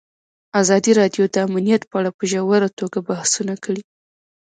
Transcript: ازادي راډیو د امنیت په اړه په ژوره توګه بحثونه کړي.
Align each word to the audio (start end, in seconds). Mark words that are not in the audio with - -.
ازادي 0.61 0.91
راډیو 0.99 1.23
د 1.29 1.35
امنیت 1.47 1.81
په 1.89 1.95
اړه 1.99 2.11
په 2.17 2.23
ژوره 2.31 2.69
توګه 2.79 2.99
بحثونه 3.07 3.53
کړي. 3.63 3.83